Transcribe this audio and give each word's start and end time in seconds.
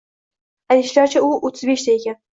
Aytishlaricha, 0.75 1.23
u 1.29 1.51
o`ttiz 1.51 1.71
beshda 1.73 1.97
ekan 2.01 2.23